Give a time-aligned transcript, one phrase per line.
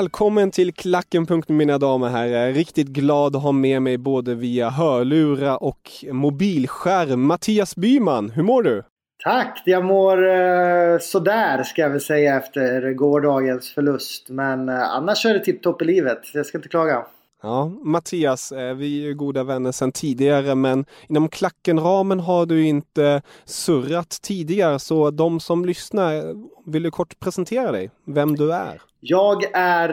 [0.00, 1.26] Välkommen till Klacken.
[1.46, 2.52] mina damer och herrar.
[2.52, 7.26] Riktigt glad att ha med mig både via hörlurar och mobilskärm.
[7.26, 8.82] Mattias Byman, hur mår du?
[9.24, 9.62] Tack!
[9.64, 14.28] Jag mår eh, sådär ska jag väl säga efter gårdagens förlust.
[14.28, 16.34] Men eh, annars är det tipptopp i livet.
[16.34, 17.06] Jag ska inte klaga.
[17.42, 22.66] Ja, Mattias, eh, vi är ju goda vänner sedan tidigare men inom klackenramen har du
[22.66, 26.34] inte surrat tidigare så de som lyssnar,
[26.70, 28.80] vill du kort presentera dig, vem du är?
[29.00, 29.88] Jag är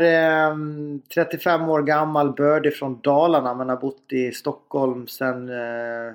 [0.49, 0.57] eh,
[1.13, 6.13] 35 år gammal, bördig från Dalarna men har bott i Stockholm sedan eh,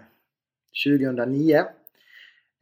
[0.87, 1.65] 2009.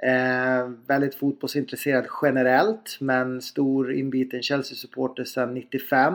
[0.02, 6.14] Eh, väldigt fotbollsintresserad generellt men stor inbiten Chelsea-supporter sedan 95.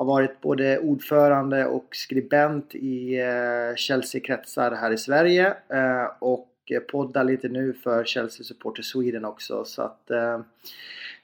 [0.00, 6.48] Har varit både ordförande och skribent i eh, Chelsea-kretsar här i Sverige eh, och
[6.90, 9.64] poddar lite nu för Chelsea Supporter Sweden också.
[9.64, 10.40] Så att, eh,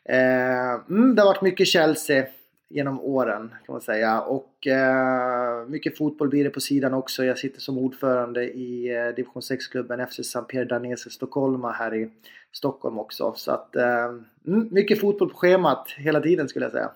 [0.04, 2.26] eh, mm, det har varit mycket Chelsea
[2.68, 4.20] genom åren kan man säga.
[4.20, 7.24] Och eh, mycket fotboll blir det på sidan också.
[7.24, 10.64] Jag sitter som ordförande i eh, division 6-klubben FC St.
[10.64, 12.10] Danese Stockholma här i
[12.52, 13.32] Stockholm också.
[13.36, 14.04] Så att eh,
[14.46, 16.90] mm, mycket fotboll på schemat hela tiden skulle jag säga.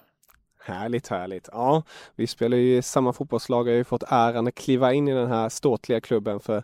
[0.63, 1.49] Härligt, härligt.
[1.53, 1.83] Ja,
[2.17, 3.69] vi spelar ju i samma fotbollslag.
[3.69, 6.63] Jag har ju fått äran att kliva in i den här ståtliga klubben för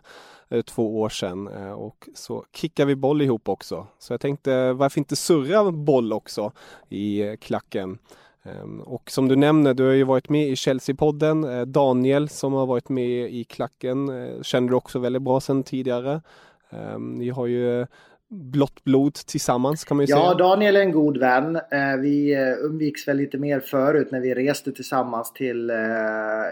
[0.49, 3.87] eh, två år sedan eh, och så kickar vi boll ihop också.
[3.99, 6.51] Så jag tänkte varför inte surra boll också
[6.89, 7.97] i eh, klacken?
[8.43, 11.65] Ehm, och som du nämner, du har ju varit med i Chelsea-podden.
[11.65, 14.09] Daniel som har varit med i klacken
[14.43, 16.21] känner du också väldigt bra sedan tidigare.
[16.69, 17.87] Ehm, ni har ju
[18.29, 20.27] blått blod tillsammans kan man ju ja, säga.
[20.27, 21.55] Ja, Daniel är en god vän.
[21.55, 25.77] Eh, vi eh, umgicks väl lite mer förut när vi reste tillsammans till eh,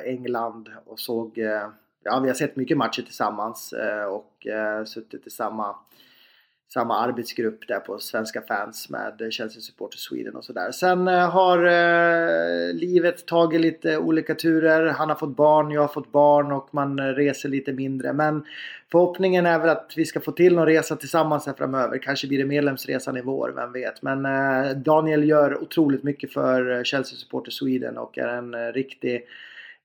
[0.06, 1.38] England och såg...
[2.08, 3.74] Ja, vi har sett mycket matcher tillsammans
[4.10, 4.48] och
[4.88, 5.76] suttit i samma
[6.74, 10.72] samma arbetsgrupp där på Svenska fans med Chelsea Supporters Sweden och sådär.
[10.72, 14.88] Sen eh, har eh, livet tagit lite olika turer.
[14.88, 18.14] Han har fått barn, jag har fått barn och man eh, reser lite mindre.
[18.14, 18.46] Men
[18.92, 21.98] förhoppningen är väl att vi ska få till någon resa tillsammans här framöver.
[21.98, 24.02] Kanske blir det medlemsresan i vår, vem vet.
[24.02, 28.74] Men eh, Daniel gör otroligt mycket för eh, Chelsea Supporters Sweden och är en eh,
[28.74, 29.26] riktig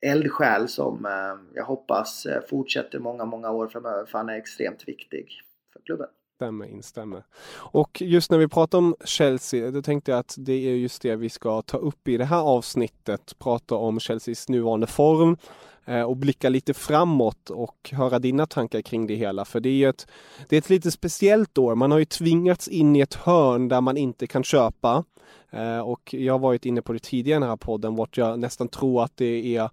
[0.00, 4.04] eldsjäl som eh, jag hoppas fortsätter många, många år framöver.
[4.04, 5.42] För han är extremt viktig
[5.72, 6.08] för klubben.
[6.40, 7.24] Instämmer, instämmer.
[7.52, 11.16] Och just när vi pratar om Chelsea, då tänkte jag att det är just det
[11.16, 13.34] vi ska ta upp i det här avsnittet.
[13.38, 15.36] Prata om Chelseas nuvarande form
[15.84, 19.44] eh, och blicka lite framåt och höra dina tankar kring det hela.
[19.44, 20.06] För det är ju ett,
[20.48, 21.74] det är ett lite speciellt år.
[21.74, 25.04] Man har ju tvingats in i ett hörn där man inte kan köpa.
[25.50, 28.38] Eh, och jag har varit inne på det tidigare i den här podden, vart jag
[28.38, 29.70] nästan tror att det är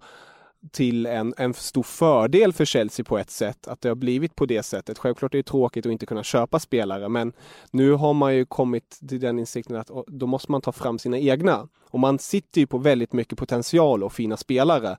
[0.72, 4.46] till en, en stor fördel för Chelsea på ett sätt att det har blivit på
[4.46, 4.98] det sättet.
[4.98, 7.32] Självklart är det tråkigt att inte kunna köpa spelare men
[7.70, 11.18] nu har man ju kommit till den insikten att då måste man ta fram sina
[11.18, 11.68] egna.
[11.90, 14.96] Och man sitter ju på väldigt mycket potential och fina spelare.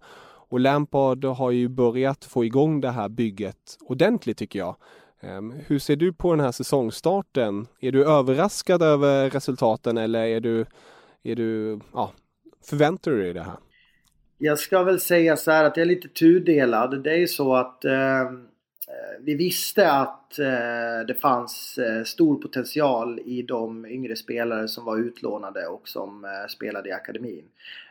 [0.49, 4.75] Och Lampard har ju börjat få igång det här bygget ordentligt tycker jag.
[5.21, 7.67] Ehm, hur ser du på den här säsongstarten?
[7.79, 10.65] Är du överraskad över resultaten eller är du,
[11.23, 12.11] är du ja,
[12.63, 13.57] förväntar du dig det här?
[14.41, 17.03] Jag ska väl säga så här att jag är lite tudelad.
[17.03, 18.27] Det är ju så att eh, eh,
[19.19, 24.97] vi visste att eh, det fanns eh, stor potential i de yngre spelare som var
[24.97, 27.45] utlånade och som eh, spelade i akademin.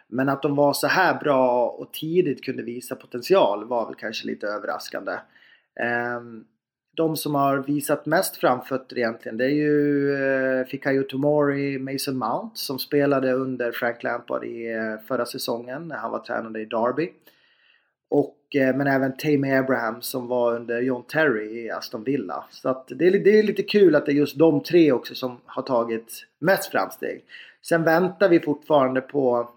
[0.06, 4.26] Men att de var så här bra och tidigt kunde visa potential var väl kanske
[4.26, 5.12] lite överraskande.
[5.80, 6.44] Ehm,
[6.98, 12.50] de som har visat mest framfötter egentligen det är ju eh, Fikayo Tomori, Mason Mount
[12.54, 17.12] som spelade under Frank Lampard i eh, förra säsongen när han var tränare i Derby.
[18.10, 22.44] Och, eh, men även Tammy Abraham som var under John Terry i Aston Villa.
[22.50, 25.14] Så att det, är, det är lite kul att det är just de tre också
[25.14, 27.24] som har tagit mest framsteg.
[27.62, 29.50] Sen väntar vi fortfarande på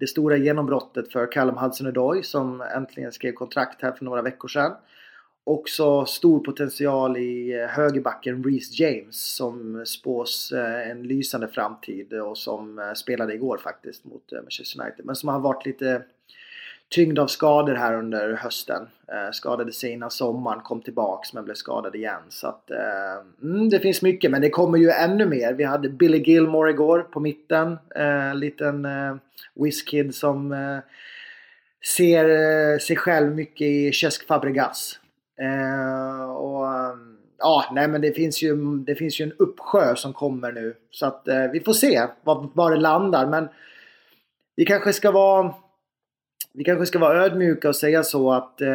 [0.00, 4.72] det stora genombrottet för Callum Hudson-Odoi som äntligen skrev kontrakt här för några veckor sedan.
[5.48, 12.38] Också stor potential i eh, högerbacken Reece James som spås eh, en lysande framtid och
[12.38, 15.04] som eh, spelade igår faktiskt mot Manchester United.
[15.04, 16.02] Men som har varit lite
[16.88, 18.86] tyngd av skador här under hösten.
[19.32, 22.22] skadade sig innan sommaren, kom tillbaks men blev skadad igen.
[22.28, 22.70] Så att,
[23.42, 25.52] mm, det finns mycket men det kommer ju ännu mer.
[25.52, 27.78] Vi hade Billy Gilmore igår på mitten.
[27.94, 29.16] En liten eh,
[29.54, 30.54] whiskid som
[31.96, 34.98] ser sig själv mycket i Cesc Fabregas.
[35.40, 40.12] Eh, och ehm, ja, nej men det finns ju, det finns ju en uppsjö som
[40.12, 40.74] kommer nu.
[40.90, 43.26] Så att eh, vi får se var, var det landar.
[43.26, 43.48] Men
[44.56, 45.54] vi kanske ska vara
[46.52, 48.68] vi kanske ska vara ödmjuka och säga så att eh,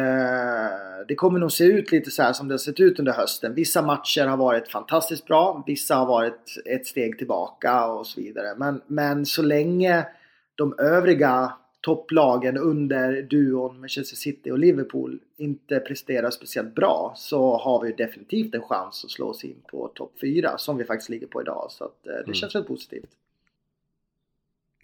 [1.08, 3.54] det kommer nog se ut lite så här som det har sett ut under hösten.
[3.54, 8.54] Vissa matcher har varit fantastiskt bra, vissa har varit ett steg tillbaka och så vidare.
[8.56, 10.06] Men, men så länge
[10.54, 11.52] de övriga
[11.84, 18.54] topplagen under duon Manchester City och Liverpool inte presterar speciellt bra så har vi definitivt
[18.54, 21.66] en chans att slå oss in på topp 4 som vi faktiskt ligger på idag.
[21.70, 22.34] Så att, eh, det mm.
[22.34, 23.10] känns väldigt positivt.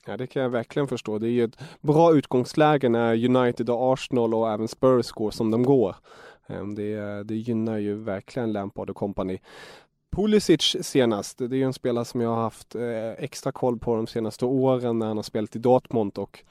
[0.07, 1.19] Ja, det kan jag verkligen förstå.
[1.19, 5.51] Det är ju ett bra utgångsläge när United och Arsenal och även Spurs går som
[5.51, 5.97] de går.
[6.47, 9.39] Ehm, det, det gynnar ju verkligen Lampard och company.
[10.11, 13.97] Pulisic senast, det är ju en spelare som jag har haft eh, extra koll på
[13.97, 16.45] de senaste åren när han har spelat i Dortmund och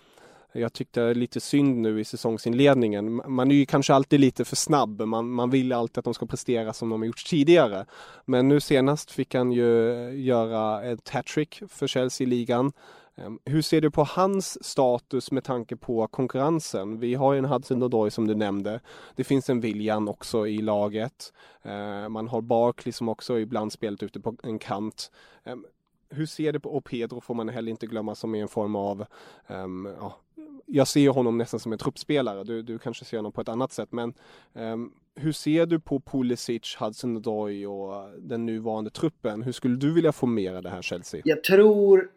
[0.52, 3.22] jag tyckte lite synd nu i säsongsinledningen.
[3.28, 5.02] Man är ju kanske alltid lite för snabb.
[5.02, 7.86] Man, man vill alltid att de ska prestera som de har gjort tidigare.
[8.26, 12.72] Men nu senast fick han ju eh, göra ett hattrick för Chelsea i ligan.
[13.16, 17.00] Ehm, hur ser du på hans status med tanke på konkurrensen?
[17.00, 18.80] Vi har ju en Hudson Odoi som du nämnde.
[19.16, 21.34] Det finns en William också i laget.
[21.64, 25.12] Ehm, man har Barkley som också ibland spelat ute på en kant.
[25.44, 25.66] Ehm,
[26.10, 28.76] hur ser du på, och Pedro får man heller inte glömma som är en form
[28.76, 29.06] av
[29.48, 30.18] um, ja,
[30.66, 32.44] jag ser honom nästan som en truppspelare.
[32.44, 33.92] Du, du kanske ser honom på ett annat sätt.
[33.92, 34.14] Men
[34.54, 39.42] um, hur ser du på Pulisic, Hudson Odoi och den nuvarande truppen?
[39.42, 41.22] Hur skulle du vilja formera det här Chelsea?
[41.24, 42.10] Jag tror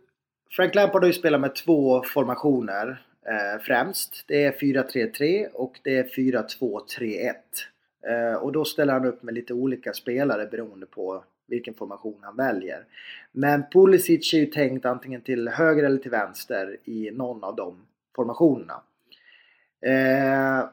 [0.51, 4.25] Frank Lampard har ju spelat med två formationer eh, främst.
[4.27, 7.33] Det är 4-3-3 och det är 4-2-3-1.
[8.07, 12.37] Eh, och då ställer han upp med lite olika spelare beroende på vilken formation han
[12.37, 12.85] väljer.
[13.33, 17.77] Men Pulisic är ju tänkt antingen till höger eller till vänster i någon av dem
[18.17, 18.83] formationerna.
[19.87, 20.69] Eh,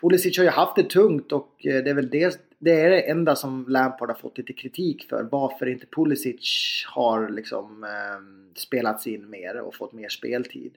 [0.00, 3.10] Pulisic har ju haft det tungt och eh, det är väl det, det är det
[3.10, 5.22] enda som Lampard har fått lite kritik för.
[5.22, 10.72] Varför inte Pulisic har liksom eh, spelats in mer och fått mer speltid.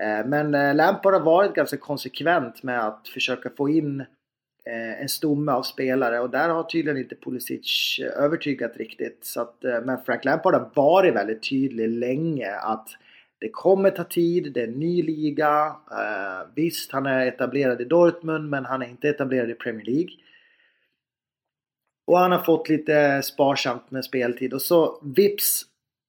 [0.00, 4.00] Eh, men eh, Lampard har varit ganska konsekvent med att försöka få in
[4.66, 9.18] eh, en stomme av spelare och där har tydligen inte Pulisic eh, övertygat riktigt.
[9.22, 12.88] Så att, eh, men Frank Lampard har varit väldigt tydlig länge att
[13.40, 15.76] det kommer ta tid, det är en ny liga.
[15.90, 20.10] Eh, visst, han är etablerad i Dortmund men han är inte etablerad i Premier League.
[22.06, 25.64] Och han har fått lite sparsamt med speltid och så vips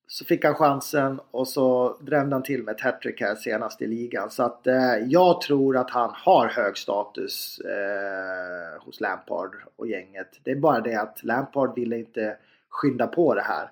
[0.07, 3.87] så fick han chansen och så drämde han till med ett hattrick här senast i
[3.87, 4.31] ligan.
[4.31, 10.39] Så att eh, jag tror att han har hög status eh, hos Lampard och gänget.
[10.43, 12.37] Det är bara det att Lampard ville inte
[12.69, 13.69] skynda på det här.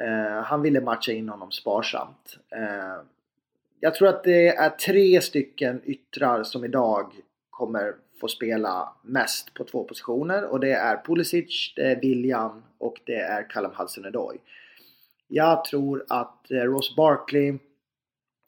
[0.00, 2.38] Eh, han ville matcha in honom sparsamt.
[2.48, 3.02] Eh,
[3.80, 7.12] jag tror att det är tre stycken yttrar som idag
[7.50, 13.00] kommer få spela mest på två positioner och det är Pulisic, det är William och
[13.04, 14.38] det är Callum Hudson-Odoi.
[15.28, 17.58] Jag tror att eh, Ross Barkley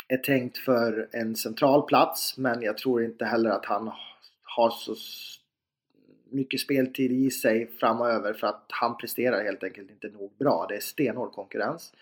[0.09, 3.91] är tänkt för en central plats men jag tror inte heller att han
[4.43, 4.95] har så
[6.33, 10.67] mycket speltid i sig framöver för att han presterar helt enkelt inte nog bra.
[10.69, 11.93] Det är stenhård konkurrens.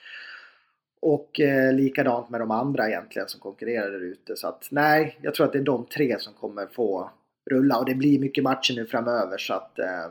[1.00, 4.36] Och eh, likadant med de andra egentligen som konkurrerar där ute.
[4.36, 7.10] Så att nej, jag tror att det är de tre som kommer få
[7.50, 9.78] rulla och det blir mycket matcher nu framöver så att...
[9.78, 10.04] Eh,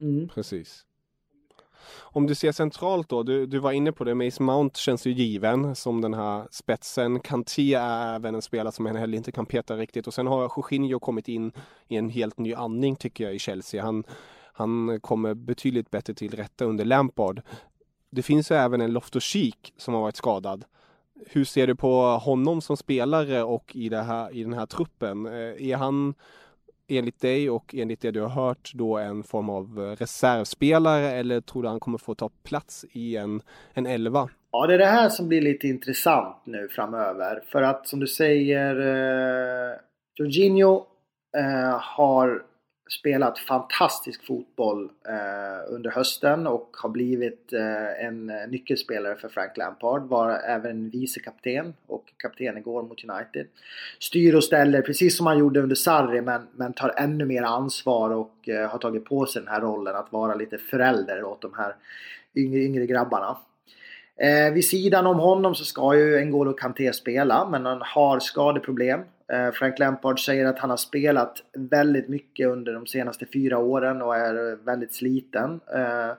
[0.00, 0.28] mm.
[0.28, 0.84] Precis.
[2.00, 5.12] Om du ser centralt då, du, du var inne på det, Mace Mount känns ju
[5.12, 7.20] given som den här spetsen.
[7.20, 10.42] Kanté är även en spelare som han heller inte kan peta riktigt och sen har
[10.42, 11.52] Jorginho kommit in
[11.88, 13.82] i en helt ny andning tycker jag i Chelsea.
[13.84, 14.04] Han,
[14.52, 17.42] han kommer betydligt bättre till rätta under Lampard.
[18.10, 20.64] Det finns ju även en Loftus-Cheek som har varit skadad.
[21.26, 25.26] hur ser du på honom som spelare och i, det här, i den här truppen?
[25.26, 26.14] Eh, är han
[26.88, 31.40] enligt dig och enligt det du har hört då en form av eh, reservspelare eller
[31.40, 33.42] tror du han kommer få ta plats i en,
[33.74, 34.28] en elva?
[34.52, 37.42] Ja, det är det här som blir lite intressant nu framöver.
[37.46, 39.76] För att som du säger, eh,
[40.14, 40.86] Jorginho
[41.36, 42.42] eh, har
[42.88, 49.56] spelat fantastisk fotboll eh, under hösten och har blivit eh, en eh, nyckelspelare för Frank
[49.56, 50.02] Lampard.
[50.08, 53.46] Var även vicekapten och kapten igår mot United.
[53.98, 58.10] Styr och ställer precis som han gjorde under Sarri men, men tar ännu mer ansvar
[58.10, 61.54] och eh, har tagit på sig den här rollen att vara lite förälder åt de
[61.54, 61.74] här
[62.34, 63.38] yngre, yngre grabbarna.
[64.20, 69.00] Eh, vid sidan om honom så ska ju N'Golo Kanté spela men han har skadeproblem.
[69.32, 74.02] Eh, Frank Lampard säger att han har spelat väldigt mycket under de senaste fyra åren
[74.02, 75.60] och är väldigt sliten.
[75.74, 76.12] Eh,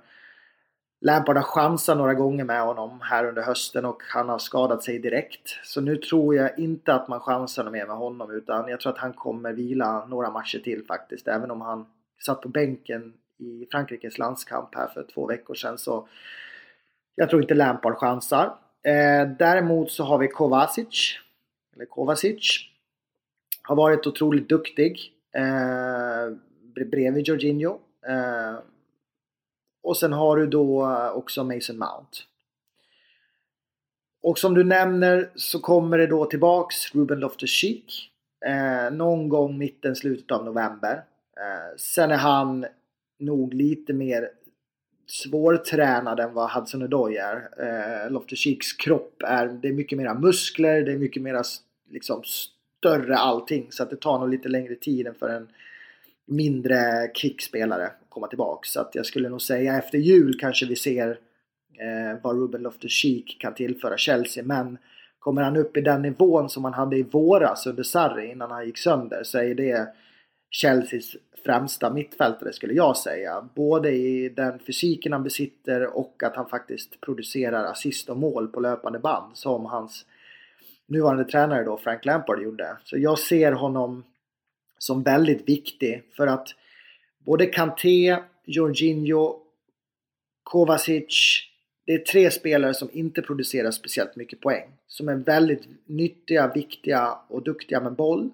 [1.01, 5.00] Lampard har chansat några gånger med honom här under hösten och han har skadat sig
[5.00, 5.50] direkt.
[5.63, 9.00] Så nu tror jag inte att man chansar mer med honom utan jag tror att
[9.00, 11.27] han kommer vila några matcher till faktiskt.
[11.27, 11.86] Även om han
[12.25, 16.08] satt på bänken i Frankrikes landskamp här för två veckor sedan så
[17.16, 18.46] jag tror inte Lampard chansar.
[18.84, 21.20] Eh, däremot så har vi Kovacic.
[21.75, 22.60] Eller Kovacic.
[23.63, 25.13] Har varit otroligt duktig.
[25.36, 26.36] Eh,
[26.75, 27.80] bredvid Jorginho.
[28.08, 28.60] Eh,
[29.84, 32.18] och sen har du då eh, också Mason Mount.
[34.22, 38.10] Och som du nämner så kommer det då tillbaks Ruben Loftus-Cheek.
[38.46, 41.04] Eh, någon gång mitten, slutet av november.
[41.38, 42.66] Eh, sen är han
[43.20, 44.30] nog lite mer
[45.10, 47.36] svårtränad än vad Hudson Odoi är.
[47.36, 51.44] Eh, Loftus-Cheeks kropp är, det är mycket mera muskler, det är mycket mera
[51.89, 53.68] liksom större allting.
[53.70, 55.48] Så att det tar nog lite längre tid än för en
[56.25, 58.68] mindre kickspelare att komma tillbaka.
[58.68, 61.10] Så att jag skulle nog säga efter jul kanske vi ser
[61.80, 64.44] eh, vad Ruben Loftus-Cheek kan tillföra Chelsea.
[64.44, 64.78] Men
[65.20, 68.66] kommer han upp i den nivån som han hade i våras under Sarri innan han
[68.66, 69.88] gick sönder så är det
[70.51, 71.15] Chelseas
[71.46, 73.50] främsta mittfältare skulle jag säga.
[73.56, 78.60] Både i den fysiken han besitter och att han faktiskt producerar assist och mål på
[78.60, 80.06] löpande band som hans
[80.88, 82.77] nuvarande tränare då Frank Lampard gjorde.
[82.84, 84.03] Så jag ser honom
[84.77, 86.48] som väldigt viktig för att
[87.20, 89.39] både Kanté, Jorginho,
[90.44, 91.46] Kovacic
[91.89, 94.70] det är tre spelare som inte producerar speciellt mycket poäng.
[94.88, 98.29] Som är väldigt nyttiga, viktiga och duktiga med boll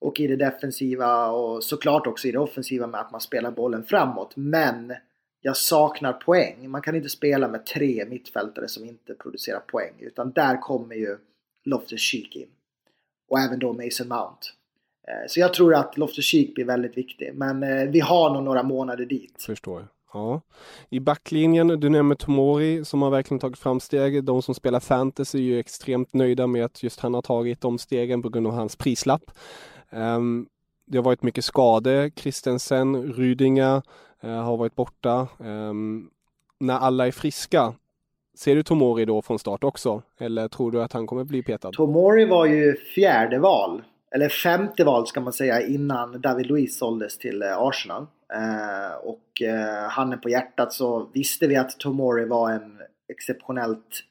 [0.00, 3.84] och i det defensiva och såklart också i det offensiva med att man spelar bollen
[3.84, 4.32] framåt.
[4.36, 4.92] Men
[5.40, 6.70] jag saknar poäng.
[6.70, 9.94] Man kan inte spela med tre mittfältare som inte producerar poäng.
[9.98, 11.16] Utan där kommer ju
[11.64, 12.48] Loftus-Cheek in.
[13.28, 14.46] Och även då Mason Mount.
[15.08, 17.30] Eh, så jag tror att Loftus-Cheek blir väldigt viktig.
[17.34, 19.42] Men eh, vi har nog några månader dit.
[19.42, 19.88] Förstår.
[20.12, 20.40] Ja.
[20.88, 24.24] I backlinjen, du nämner Tomori som har verkligen tagit framsteg.
[24.24, 27.78] De som spelar fantasy är ju extremt nöjda med att just han har tagit de
[27.78, 29.30] stegen på grund av hans prislapp.
[29.90, 30.48] Um,
[30.86, 32.10] det har varit mycket skade.
[32.16, 33.82] Kristensen, Rydinga
[34.24, 35.28] uh, har varit borta.
[35.38, 36.10] Um,
[36.60, 37.74] när alla är friska,
[38.38, 40.02] ser du Tomori då från start också?
[40.20, 41.72] Eller tror du att han kommer bli petad?
[41.72, 43.82] Tomori var ju fjärde val.
[44.14, 48.06] Eller femte val ska man säga innan David Luiz såldes till eh, Arsenal.
[48.36, 52.78] Uh, och uh, handen på hjärtat så visste vi att Tomori var en
[53.08, 54.02] exceptionellt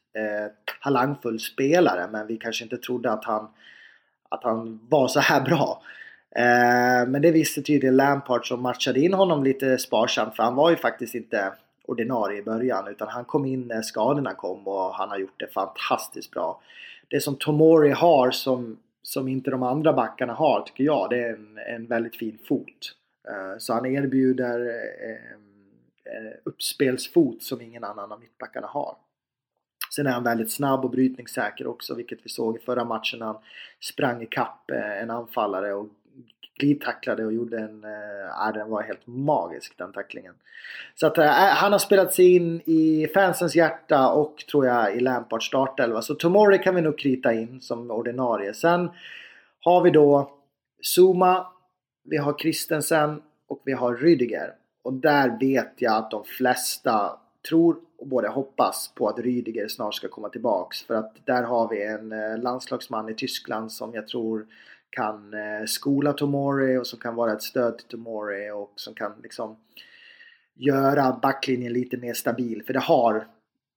[0.84, 2.08] talangfull spelare.
[2.12, 3.48] Men vi kanske inte trodde att han
[4.36, 5.82] att han var så här bra.
[6.36, 10.70] Eh, men det visste tydligen Lampard som matchade in honom lite sparsamt för han var
[10.70, 11.54] ju faktiskt inte
[11.86, 15.48] ordinarie i början utan han kom in när skadorna kom och han har gjort det
[15.48, 16.62] fantastiskt bra.
[17.08, 21.34] Det som Tomori har som, som inte de andra backarna har tycker jag det är
[21.34, 22.96] en, en väldigt fin fot.
[23.27, 28.96] Eh, så han erbjuder eh, eh uppspelsfot som ingen annan av mittbackarna har.
[29.96, 33.25] Sen är han väldigt snabb och brytningssäker också, vilket vi såg i förra matchen när
[33.25, 33.38] han
[33.80, 35.90] sprang ikapp eh, en anfallare och
[36.60, 37.84] glidtacklade och gjorde en...
[37.84, 40.34] Äh, den var helt magisk den tacklingen.
[40.96, 45.00] Så att äh, han har spelat sig in i fansens hjärta och tror jag i
[45.00, 46.02] Lampards startelva.
[46.02, 48.54] Så Tomori kan vi nog krita in som ordinarie.
[48.54, 48.90] Sen
[49.62, 50.32] har vi då
[50.96, 51.48] Zuma,
[52.04, 54.54] vi har Christensen och vi har Rydiger.
[54.84, 59.93] Och där vet jag att de flesta tror och både hoppas på att Rydiger snart
[59.93, 60.83] ska komma tillbaks.
[60.83, 64.45] För att där har vi en eh, landslagsman i Tyskland som jag tror
[64.89, 69.12] kan eh, skola Tomori och som kan vara ett stöd till Tomori och som kan
[69.24, 69.55] liksom
[70.53, 72.63] göra backlinjen lite mer stabil.
[72.65, 73.27] För det har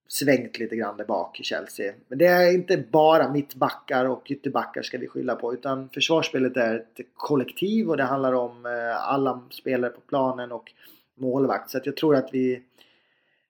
[0.09, 1.93] svängt lite grann där bak i Chelsea.
[2.09, 6.75] Men det är inte bara mittbackar och ytterbackar ska vi skylla på utan försvarsspelet är
[6.77, 10.73] ett kollektiv och det handlar om eh, alla spelare på planen och
[11.15, 11.71] målvakt.
[11.71, 12.63] Så att jag tror att vi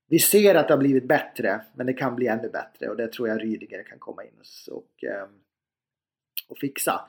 [0.09, 3.13] vi ser att det har blivit bättre, men det kan bli ännu bättre och det
[3.13, 4.31] tror jag Rydiger kan komma in
[4.71, 5.29] och, ehm,
[6.49, 7.01] och fixa.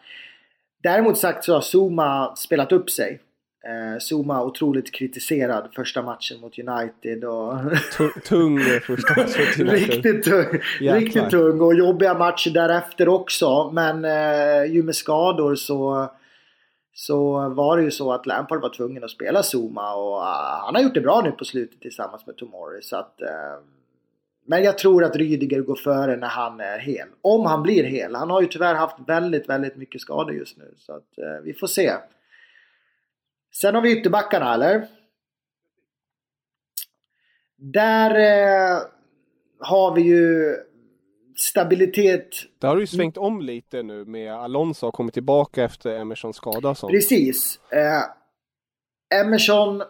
[0.84, 3.20] Däremot sagt så har Zuma spelat upp sig.
[3.64, 7.24] Eh, Zuma otroligt kritiserad första matchen mot United.
[7.24, 7.56] Och
[8.24, 9.90] tung första matchen mot United.
[9.90, 10.60] riktigt tung.
[10.80, 13.72] Riktigt tung och jobbiga matcher därefter också.
[13.74, 16.12] Men eh, ju med skador så,
[17.00, 20.76] så var det ju så att Lampard var tvungen att spela Zuma och uh, han
[20.76, 22.82] har gjort det bra nu på slutet tillsammans med Tomori.
[22.82, 23.64] Så att, uh,
[24.46, 27.08] men jag tror att Rydiger går före när han är hel.
[27.22, 28.16] Om han blir hel.
[28.16, 30.74] Han har ju tyvärr haft väldigt, väldigt mycket skador just nu.
[30.78, 31.94] Så att uh, vi får se.
[33.54, 34.88] Sen har vi ytterbackarna eller?
[37.56, 38.82] Där eh,
[39.60, 40.56] har vi ju
[41.40, 42.30] stabilitet.
[42.60, 46.36] Där har du ju svängt om lite nu med Alonso har kommit tillbaka efter Emersons
[46.36, 46.76] skada.
[46.76, 46.90] Som...
[46.90, 47.60] Precis.
[47.70, 49.84] Eh, Emerson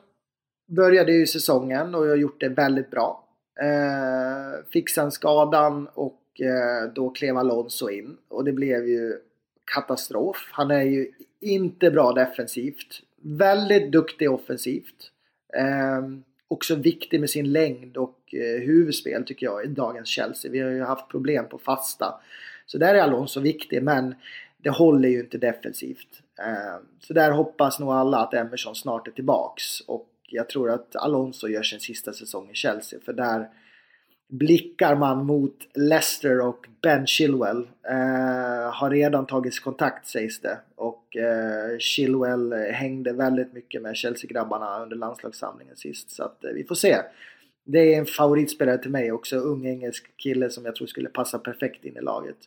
[0.75, 3.23] började ju säsongen och har gjort det väldigt bra.
[3.61, 9.19] Eh, sen skadan och eh, då klev Alonso in och det blev ju
[9.73, 10.49] katastrof.
[10.51, 13.01] Han är ju inte bra defensivt.
[13.21, 15.11] Väldigt duktig offensivt.
[15.57, 16.01] Eh,
[16.49, 20.51] också viktig med sin längd och eh, huvudspel tycker jag i dagens Chelsea.
[20.51, 22.21] Vi har ju haft problem på fasta.
[22.65, 24.15] Så där är Alonso viktig men
[24.57, 26.21] det håller ju inte defensivt.
[26.39, 29.81] Eh, så där hoppas nog alla att Emerson snart är tillbaks.
[29.81, 33.49] Och jag tror att Alonso gör sin sista säsong i Chelsea för där
[34.29, 37.67] blickar man mot Leicester och Ben Chilwell.
[37.89, 40.59] Eh, har redan tagits kontakt sägs det.
[40.75, 46.11] Och eh, Chilwell eh, hängde väldigt mycket med Chelsea-grabbarna under landslagssamlingen sist.
[46.11, 46.97] Så att eh, vi får se.
[47.63, 49.37] Det är en favoritspelare till mig också.
[49.37, 52.37] Ung engelsk kille som jag tror skulle passa perfekt in i laget.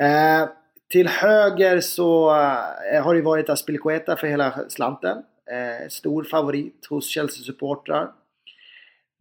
[0.00, 0.48] Eh,
[0.88, 5.18] till höger så eh, har det varit Aspilicueta för hela slanten.
[5.50, 8.12] Eh, stor favorit hos Chelsea-supportrar.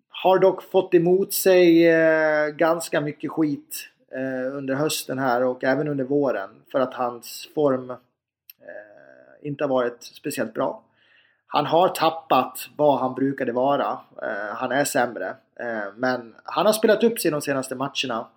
[0.10, 5.88] Har dock fått emot sig eh, ganska mycket skit eh, under hösten här och även
[5.88, 7.94] under våren för att hans form
[9.42, 10.84] inte har varit speciellt bra.
[11.54, 14.00] Han har tappat vad han brukade vara.
[14.22, 15.36] Eh, han är sämre.
[15.60, 18.28] Eh, men han har spelat upp sig de senaste matcherna.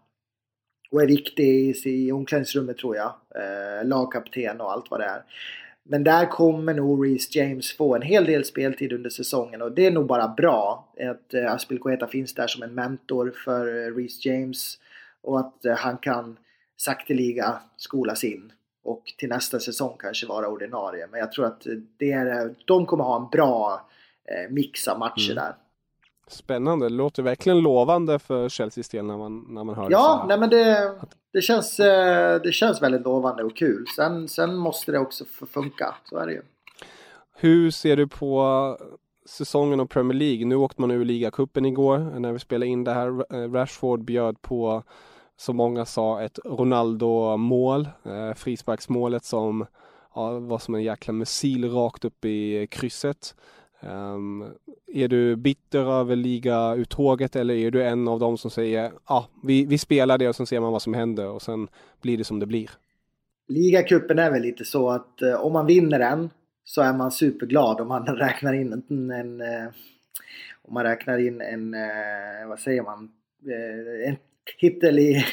[0.90, 3.12] Och är viktig i, omklädningsrummet tror jag.
[3.34, 5.22] Eh, lagkapten och allt vad det är.
[5.82, 9.86] Men där kommer nog Reece James få en hel del speltid under säsongen och det
[9.86, 14.78] är nog bara bra att Aspil Aspilicueta finns där som en mentor för Reece James
[15.22, 16.36] och att han kan
[16.76, 18.52] sakteliga skolas in
[18.84, 21.06] och till nästa säsong kanske vara ordinarie.
[21.10, 21.66] Men jag tror att
[21.96, 23.86] det är, de kommer ha en bra
[24.50, 25.44] mix av matcher mm.
[25.44, 25.54] där.
[26.26, 30.32] Spännande, det låter verkligen lovande för Chelseas del när man, när man hör ja, det.
[30.32, 30.94] Ja, men det,
[31.32, 33.86] det, känns, eh, det känns väldigt lovande och kul.
[33.96, 36.42] Sen, sen måste det också funka, så är det ju.
[37.36, 38.78] Hur ser du på
[39.26, 40.46] säsongen av Premier League?
[40.46, 43.34] Nu åkte man ur ligacupen igår när vi spelade in det här.
[43.34, 44.82] Eh, Rashford bjöd på,
[45.36, 47.88] som många sa, ett Ronaldo-mål.
[48.04, 49.66] Eh, frisparksmålet som
[50.14, 53.34] ja, var som en jäkla missil rakt upp i krysset.
[53.80, 54.44] Um,
[54.86, 59.24] är du bitter över ligauttåget eller är du en av dem som säger ja, ah,
[59.42, 61.68] vi, vi spelar det och sen ser man vad som händer och sen
[62.00, 62.70] blir det som det blir?
[63.48, 66.30] Ligacupen är väl lite så att eh, om man vinner den
[66.64, 69.70] så är man superglad om man räknar in en, en eh,
[70.62, 73.10] om man räknar in en, eh, vad säger man,
[73.46, 74.16] eh, en
[74.60, 75.24] titel i,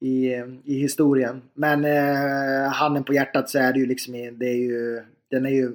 [0.00, 0.34] i,
[0.64, 1.42] i historien.
[1.54, 5.50] Men eh, handen på hjärtat så är det ju liksom, det är ju, den är
[5.50, 5.72] ju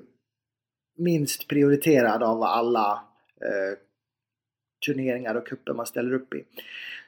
[0.97, 3.03] minst prioriterad av alla
[3.41, 3.77] eh,
[4.85, 6.43] turneringar och kupper man ställer upp i.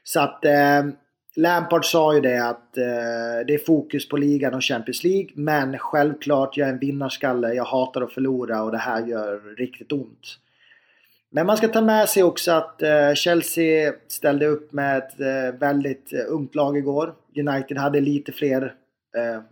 [0.03, 0.85] Så att eh,
[1.35, 5.29] Lampard sa ju det att eh, det är fokus på ligan och Champions League.
[5.33, 7.53] Men självklart, jag är en vinnarskalle.
[7.53, 10.37] Jag hatar att förlora och det här gör riktigt ont.
[11.31, 15.59] Men man ska ta med sig också att eh, Chelsea ställde upp med ett eh,
[15.59, 17.13] väldigt eh, ungt lag igår.
[17.37, 18.73] United hade lite fler,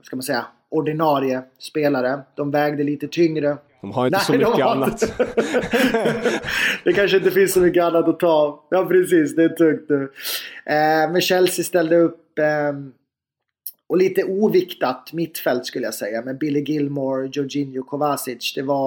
[0.02, 2.22] ska man säga, ordinarie spelare.
[2.36, 3.58] De vägde lite tyngre.
[3.82, 5.00] De har inte Nej, så mycket annat.
[6.84, 8.60] det kanske inte finns så mycket annat att ta av.
[8.70, 10.12] Ja precis, det är tungt nu.
[11.12, 12.40] Men Chelsea ställde upp
[13.90, 18.54] och lite oviktat mittfält skulle jag säga med Billy Gilmore, Jorginho Kovacic.
[18.56, 18.87] Det var...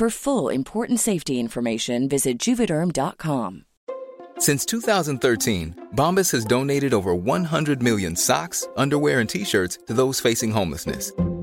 [0.00, 3.66] For full important safety information, visit juvederm.com.
[4.38, 10.18] Since 2013, Bombas has donated over 100 million socks, underwear, and t shirts to those
[10.18, 11.12] facing homelessness.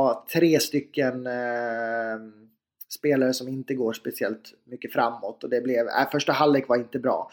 [0.00, 2.18] Ja, tre stycken eh,
[2.88, 6.98] spelare som inte går speciellt mycket framåt och det blev, äh, första halvlek var inte
[6.98, 7.30] bra.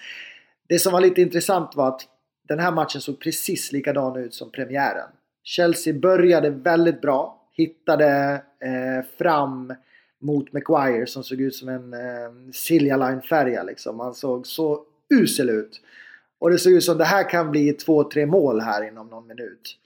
[0.67, 2.01] Det som var lite intressant var att
[2.47, 5.09] den här matchen såg precis likadan ut som premiären.
[5.43, 9.73] Chelsea började väldigt bra, hittade eh, fram
[10.19, 13.99] mot Maguire som såg ut som en eh, Silja Line-färja liksom.
[13.99, 15.81] Han såg så usel ut.
[16.39, 19.27] Och det såg ut som det här kan bli två, tre mål här inom någon
[19.27, 19.77] minut.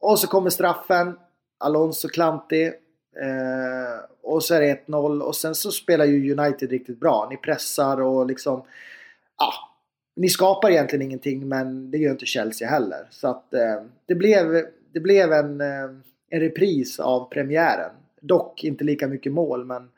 [0.00, 1.16] Och så kommer straffen.
[1.58, 2.66] Alonso klantig.
[3.20, 7.26] Eh, och så är det 1-0 och sen så spelar ju United riktigt bra.
[7.30, 8.62] Ni pressar och liksom...
[9.38, 9.52] Ja,
[10.16, 13.06] ni skapar egentligen ingenting men det gör inte Chelsea heller.
[13.10, 15.90] Så att eh, det blev, det blev en, eh,
[16.30, 17.90] en repris av premiären.
[18.20, 19.88] Dock inte lika mycket mål men,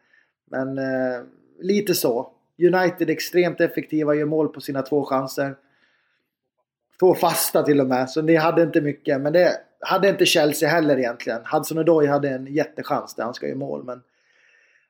[0.50, 1.20] men eh,
[1.60, 2.30] lite så.
[2.58, 5.54] United extremt effektiva, gör mål på sina två chanser.
[7.00, 9.20] Två fasta till och med, så ni hade inte mycket.
[9.20, 11.40] Men det hade inte Chelsea heller egentligen.
[11.52, 14.02] Hudson Odoi hade en jättechans där han ska göra mål men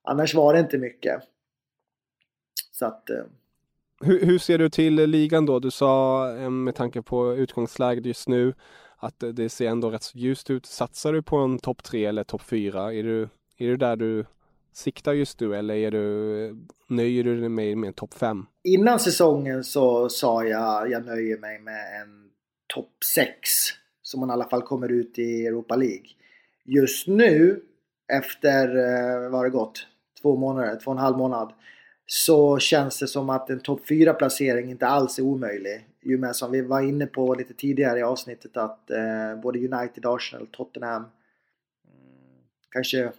[0.03, 1.23] annars var det inte mycket.
[2.73, 3.11] Så att...
[3.11, 3.17] Eh,
[4.01, 5.59] hur, hur, ser du till ligan då?
[5.59, 8.55] Du sa eh, med tanke på utgångsläget just nu
[8.97, 10.67] att det ser ändå rätt ljust ut.
[10.67, 12.95] Satsar du på en topp tre eller topp fyra?
[12.95, 14.25] Är du, är du där du
[14.73, 18.47] siktar just nu eller är du, nöjer du dig med, med en topp fem?
[18.65, 22.31] Innan säsongen så sa jag jag nöjer mig med en
[22.67, 23.49] topp sex
[24.11, 26.07] som man i alla fall kommer ut i Europa League.
[26.65, 27.63] Just nu,
[28.13, 29.87] efter, eh, vad har det gått?
[30.23, 31.53] Två månader, två och en halv månad.
[32.07, 35.87] Så känns det som att en topp 4 placering inte alls är omöjlig.
[36.03, 40.07] Ju med som vi var inne på lite tidigare i avsnittet att eh, både United,
[40.07, 41.11] Arsenal, Tottenham, mm,
[42.71, 43.13] kanske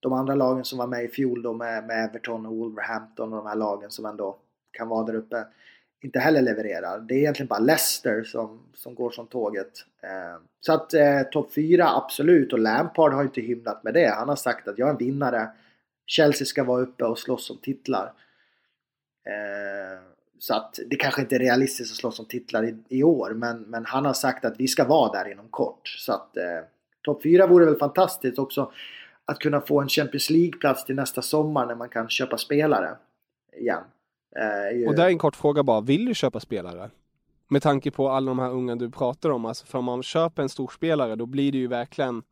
[0.00, 3.36] de andra lagen som var med i fjol då med, med Everton och Wolverhampton och
[3.36, 4.36] de här lagen som ändå
[4.70, 5.46] kan vara där uppe
[6.02, 7.00] inte heller levererar.
[7.00, 9.72] Det är egentligen bara Leicester som, som går som tåget.
[10.02, 14.08] Eh, så att eh, topp 4 absolut och Lampard har inte hymlat med det.
[14.08, 15.48] Han har sagt att jag är en vinnare.
[16.06, 18.12] Chelsea ska vara uppe och slåss om titlar.
[19.26, 20.00] Eh,
[20.38, 23.62] så att det kanske inte är realistiskt att slåss om titlar i, i, år men,
[23.62, 25.88] men han har sagt att vi ska vara där inom kort.
[25.88, 26.60] Så att eh,
[27.02, 28.72] topp 4 vore väl fantastiskt också
[29.24, 32.96] att kunna få en Champions League-plats till nästa sommar när man kan köpa spelare
[33.56, 33.82] igen.
[34.36, 36.90] Eh, och där är en kort fråga bara, vill du köpa spelare?
[37.48, 40.42] Med tanke på alla de här unga du pratar om, alltså för om man köper
[40.42, 42.22] en stor spelare då blir det ju verkligen,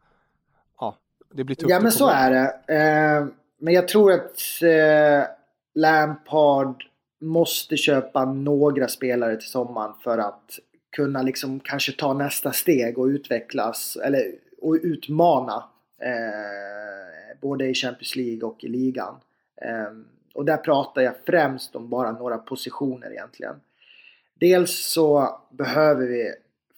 [0.81, 0.97] ja,
[1.33, 1.71] det blir tufft.
[1.71, 2.75] Ja men så är det.
[2.75, 3.27] Eh,
[3.59, 5.29] men jag tror att eh,
[5.75, 6.85] Lampard
[7.21, 10.59] måste köpa några spelare till sommaren för att
[10.97, 14.23] kunna liksom kanske ta nästa steg och utvecklas eller
[14.63, 15.65] och utmana
[16.03, 19.15] eh, både i Champions League och i ligan.
[19.63, 19.93] Eh,
[20.35, 23.61] och där pratar jag främst om bara några positioner egentligen.
[24.35, 26.35] Dels så behöver vi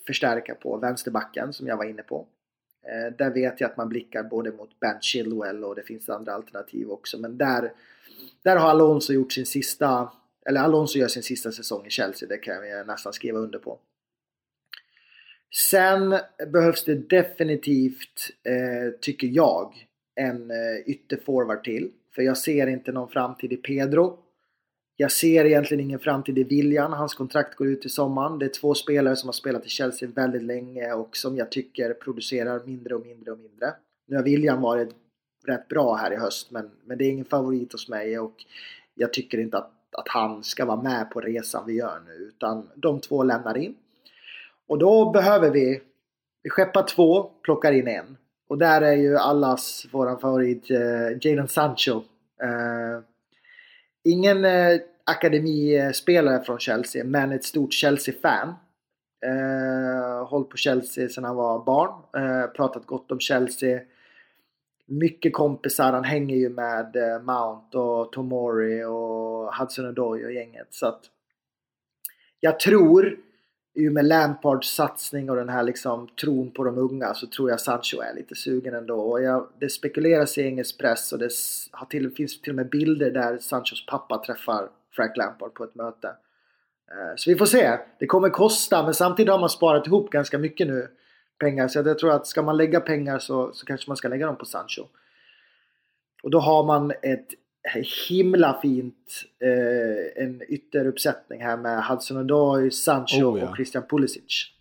[0.07, 2.27] förstärka på vänsterbacken som jag var inne på.
[2.87, 6.35] Eh, där vet jag att man blickar både mot Ben Chilwell och det finns andra
[6.35, 7.19] alternativ också.
[7.19, 7.73] Men där,
[8.43, 10.13] där har Alonso gjort sin sista,
[10.47, 12.29] eller Alonso gör sin sista säsong i Chelsea.
[12.29, 13.79] Det kan jag nästan skriva under på.
[15.71, 16.19] Sen
[16.53, 21.93] behövs det definitivt, eh, tycker jag, en eh, ytterforward till.
[22.15, 24.19] För jag ser inte någon framtid i Pedro.
[24.97, 26.93] Jag ser egentligen ingen framtid i William.
[26.93, 28.39] Hans kontrakt går ut i sommaren.
[28.39, 31.95] Det är två spelare som har spelat i Chelsea väldigt länge och som jag tycker
[31.95, 33.75] producerar mindre och mindre och mindre.
[34.07, 34.89] Nu har William varit
[35.47, 38.35] rätt bra här i höst men, men det är ingen favorit hos mig och
[38.95, 42.69] jag tycker inte att, att han ska vara med på resan vi gör nu utan
[42.75, 43.75] de två lämnar in.
[44.67, 45.81] Och då behöver vi,
[46.43, 48.17] vi skeppar två, plockar in en.
[48.53, 52.03] Och där är ju allas våran favorit eh, Jadon Sancho.
[52.43, 53.01] Eh,
[54.05, 58.55] ingen eh, akademispelare från Chelsea men ett stort Chelsea-fan.
[59.27, 61.91] Eh, hållit på Chelsea sedan han var barn.
[62.17, 63.81] Eh, pratat gott om Chelsea.
[64.87, 65.93] Mycket kompisar.
[65.93, 70.69] Han hänger ju med eh, Mount och Tomori och Hudson Odoi och gänget.
[70.71, 71.01] Så att
[72.41, 73.17] jag tror
[73.75, 77.51] i och med Lampards satsning och den här liksom tron på de unga så tror
[77.51, 79.01] jag Sancho är lite sugen ändå.
[79.01, 81.31] Och jag, det spekuleras i engelsk press och det
[81.71, 85.75] har till, finns till och med bilder där Sanchos pappa träffar Frank Lampard på ett
[85.75, 86.09] möte.
[86.91, 87.79] Eh, så vi får se.
[87.99, 90.89] Det kommer kosta men samtidigt har man sparat ihop ganska mycket nu
[91.39, 91.69] pengar.
[91.69, 94.37] Så jag tror att ska man lägga pengar så, så kanske man ska lägga dem
[94.37, 94.87] på Sancho.
[96.23, 97.29] Och då har man ett
[98.09, 103.49] himla fint eh, en ytteruppsättning här med Hudson Odoi, Sancho oh, ja.
[103.49, 104.53] och Christian Pulisic.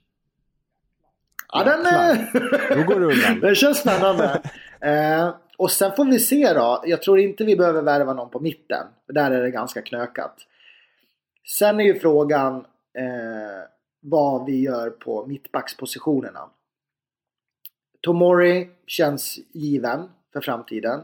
[1.53, 1.83] Ja, den,
[2.77, 3.39] då går det undan.
[3.41, 4.41] den känns spännande.
[4.81, 6.83] eh, och sen får vi se då.
[6.85, 8.87] Jag tror inte vi behöver värva någon på mitten.
[9.07, 10.35] Där är det ganska knökat.
[11.57, 12.55] Sen är ju frågan
[12.97, 13.67] eh,
[13.99, 16.49] vad vi gör på mittbackspositionerna.
[18.01, 21.01] Tomori känns given för framtiden.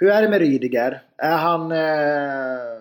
[0.00, 1.02] Hur är det med Rydiger?
[1.16, 1.72] Är han...
[1.72, 2.78] Eh,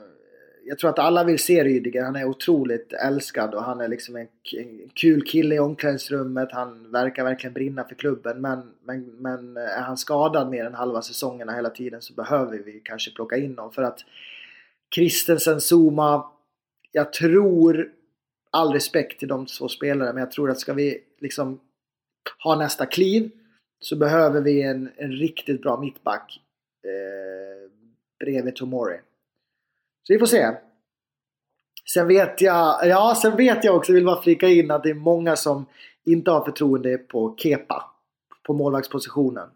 [0.65, 2.03] jag tror att alla vill se Rydiger.
[2.03, 4.27] Han är otroligt älskad och han är liksom en,
[4.57, 6.49] en kul kille i omklädningsrummet.
[6.51, 8.41] Han verkar verkligen brinna för klubben.
[8.41, 12.57] Men, men, men eh, är han skadad mer än halva säsongerna hela tiden så behöver
[12.57, 13.71] vi kanske plocka in honom.
[13.71, 13.99] För att
[14.95, 16.25] Christensen, Zuma.
[16.91, 17.89] Jag tror,
[18.51, 21.59] all respekt till de två spelarna, men jag tror att ska vi liksom
[22.43, 23.31] ha nästa kliv
[23.79, 26.41] så behöver vi en, en riktigt bra mittback
[26.87, 27.71] eh,
[28.19, 28.99] bredvid Tomori.
[30.03, 30.51] Så vi får se.
[31.93, 34.93] Sen vet jag, ja sen vet jag också, vill bara flika in att det är
[34.93, 35.65] många som
[36.03, 37.91] inte har förtroende på Kepa.
[38.43, 39.49] På målvaktspositionen.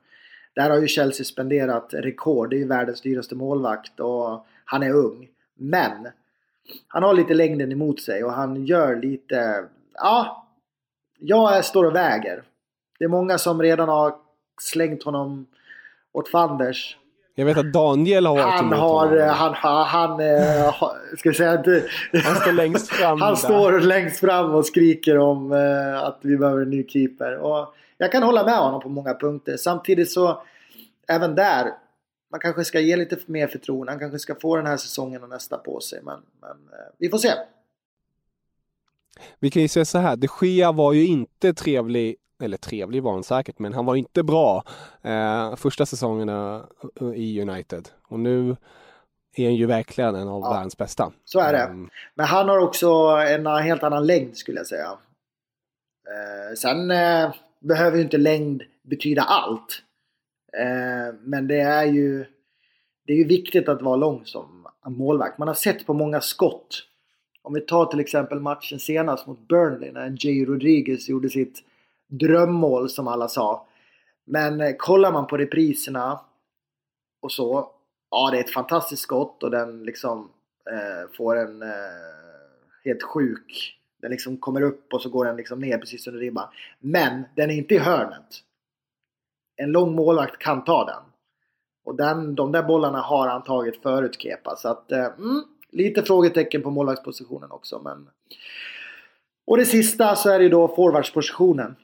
[0.56, 2.50] Där har ju Chelsea spenderat rekord.
[2.50, 5.30] Det är ju världens dyraste målvakt och han är ung.
[5.54, 6.08] Men
[6.88, 9.66] han har lite längden emot sig och han gör lite...
[9.94, 10.48] Ja,
[11.20, 12.44] jag står och väger.
[13.00, 14.16] Det är många som redan har
[14.62, 15.46] slängt honom
[16.12, 16.98] åt fanders.
[17.36, 19.30] Jag vet att Daniel har varit han har, honom.
[19.30, 20.74] Han, han, han, eh,
[21.18, 21.66] ska jag säga att...
[22.24, 23.22] Han står längst fram.
[23.22, 23.36] Han där.
[23.36, 27.38] står längst fram och skriker om eh, att vi behöver en ny keeper.
[27.38, 29.58] Och jag kan hålla med honom på många punkter.
[29.58, 30.42] Samtidigt så,
[31.08, 31.72] även där,
[32.32, 33.92] man kanske ska ge lite mer förtroende.
[33.92, 36.00] Han kanske ska få den här säsongen och nästa på sig.
[36.04, 37.32] Men, men eh, vi får se.
[39.40, 43.14] Vi kan ju säga så här, de Gea var ju inte trevlig eller trevlig var
[43.14, 44.64] han säkert, men han var inte bra
[45.02, 46.66] eh, första säsongerna
[47.16, 47.90] i United.
[48.08, 48.56] Och nu
[49.36, 51.12] är han ju verkligen en av ja, världens bästa.
[51.26, 51.64] Så är det.
[51.64, 52.90] Um, men han har också
[53.28, 54.98] en helt annan längd skulle jag säga.
[56.08, 59.84] Eh, sen eh, behöver ju inte längd betyda allt.
[60.58, 62.26] Eh, men det är ju
[63.06, 65.38] det är ju viktigt att vara lång som målvakt.
[65.38, 66.88] Man har sett på många skott.
[67.42, 71.64] Om vi tar till exempel matchen senast mot Burnley när Jay Rodriguez gjorde sitt
[72.12, 73.68] drömmål som alla sa.
[74.26, 76.20] Men eh, kollar man på repriserna
[77.22, 77.72] och så.
[78.12, 80.30] Ja, det är ett fantastiskt skott och den liksom
[80.72, 81.68] eh, får en eh,
[82.84, 83.78] helt sjuk...
[84.02, 86.48] Den liksom kommer upp och så går den liksom ner precis under ribban.
[86.80, 88.44] Men den är inte i hörnet.
[89.56, 91.04] En lång målvakt kan ta den.
[91.86, 94.56] Och den, de där bollarna har han tagit förut Kepa.
[94.56, 97.82] Så att, eh, mm, lite frågetecken på målvaktspositionen också.
[97.84, 98.10] Men...
[99.48, 101.76] Och det sista så är det då forwardspositionen.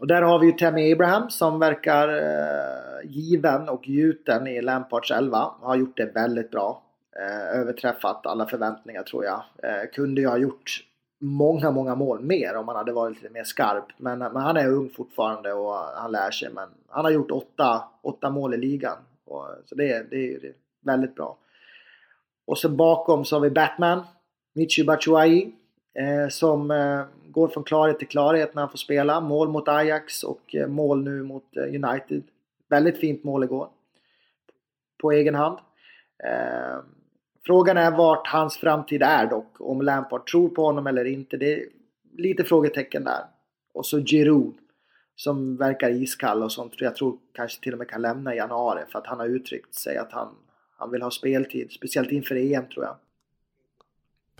[0.00, 5.10] Och där har vi ju Tammy Abraham som verkar eh, given och gjuten i Lampards
[5.10, 5.38] 11.
[5.60, 6.82] Har gjort det väldigt bra.
[7.16, 9.42] Eh, överträffat alla förväntningar tror jag.
[9.62, 10.84] Eh, kunde ju ha gjort
[11.18, 13.84] många, många mål mer om han hade varit lite mer skarp.
[13.96, 16.48] Men, men han är ung fortfarande och han lär sig.
[16.52, 18.96] Men han har gjort åtta, åtta mål i ligan.
[19.24, 20.52] Och, så det, det är
[20.84, 21.36] väldigt bra.
[22.46, 24.02] Och sen bakom så har vi Batman.
[24.52, 25.52] Michi Batshuayi
[25.94, 29.20] eh, som eh, går från klarhet till klarhet när han får spela.
[29.20, 32.22] Mål mot Ajax och eh, mål nu mot eh, United.
[32.68, 33.68] Väldigt fint mål igår.
[34.98, 35.58] På egen hand.
[36.24, 36.78] Eh,
[37.46, 39.60] frågan är vart hans framtid är dock.
[39.60, 41.36] Om Lampard tror på honom eller inte.
[41.36, 41.66] Det är
[42.16, 43.24] lite frågetecken där.
[43.74, 44.54] Och så Giroud.
[45.16, 46.80] Som verkar iskall och sånt.
[46.80, 48.82] Jag tror kanske till och med kan lämna i januari.
[48.88, 50.28] För att han har uttryckt sig att han,
[50.78, 51.72] han vill ha speltid.
[51.72, 52.96] Speciellt inför EM tror jag.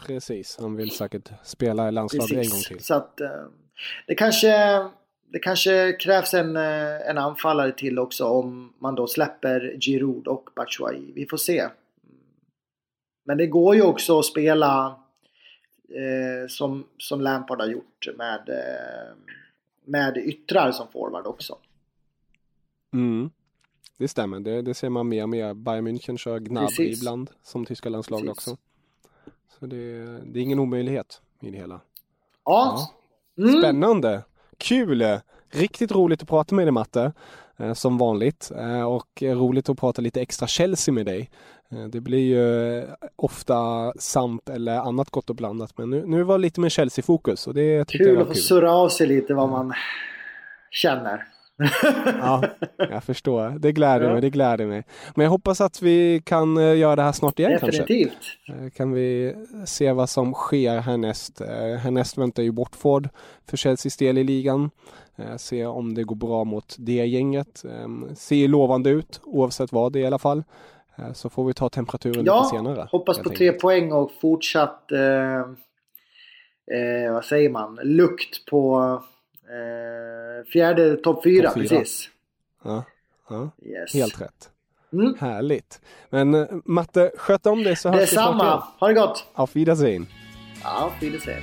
[0.07, 2.85] Precis, han vill säkert spela i landslaget en gång till.
[2.85, 3.29] Så att eh,
[4.07, 4.53] det kanske,
[5.33, 10.51] det kanske krävs en, eh, en anfallare till också om man då släpper Giroud och
[10.57, 11.13] Batshuayi.
[11.15, 11.69] Vi får se.
[13.25, 15.01] Men det går ju också att spela
[15.89, 19.17] eh, som, som Lampard har gjort med, eh,
[19.85, 21.59] med yttrar som forward också.
[22.93, 23.31] Mm.
[23.97, 25.55] Det stämmer, det, det ser man mer och mer.
[25.55, 28.53] Bayern München kör Gnabry ibland, som tyska landslaget Precis.
[28.53, 28.70] också.
[29.59, 29.77] Så det,
[30.25, 31.81] det är ingen omöjlighet i det hela.
[32.45, 32.91] Ja.
[33.39, 33.59] Mm.
[33.63, 34.23] Spännande!
[34.59, 35.05] Kul!
[35.53, 37.13] Riktigt roligt att prata med dig Matte,
[37.59, 38.51] eh, som vanligt.
[38.57, 41.31] Eh, och roligt att prata lite extra Chelsea med dig.
[41.71, 42.87] Eh, det blir ju
[43.17, 45.79] ofta sant eller annat gott och blandat.
[45.79, 48.29] Men nu, nu var det lite mer Chelsea-fokus och det tyckte jag Kul var att
[48.29, 48.43] få kul.
[48.43, 49.73] surra av sig lite vad man
[50.71, 51.27] känner.
[52.21, 52.45] Ja,
[52.77, 53.51] jag förstår.
[53.59, 54.13] Det gläder Ja.
[54.13, 54.85] mig, det gläder mig.
[55.15, 57.67] Men jag hoppas att vi kan eh, göra det här snart igen kanske.
[57.83, 58.19] Definitivt.
[58.49, 59.35] Eh, Kan vi
[59.67, 61.41] se vad som sker härnäst.
[61.41, 61.47] Eh,
[61.79, 63.09] Härnäst väntar ju Watford
[63.51, 64.71] för Chelseas del i ligan.
[65.37, 67.65] Se om det går bra mot det gänget.
[67.65, 70.43] Eh, Ser lovande ut oavsett vad det är i alla fall.
[71.15, 72.89] Så får vi ta temperaturen lite Ja, senare.
[72.93, 75.39] hoppas på tre poäng och fortsatt, eh,
[76.77, 79.03] eh, vad säger man, lukt på
[80.53, 81.51] fjärde topp fyra.
[81.55, 81.63] Fyra.
[81.69, 82.11] Precis.
[82.65, 82.85] Ja,
[83.31, 83.95] ja, Yes.
[83.95, 84.51] helt rätt.
[84.93, 85.15] Mm.
[85.21, 85.81] Härligt.
[86.11, 88.33] Men eh, Matte, sköt om dig så hörs vi snart.
[88.35, 88.65] Detsamma.
[88.81, 89.27] Ha det gott.
[89.35, 90.07] Auf Wiedersehen.
[90.65, 91.43] Auf Wiedersehen.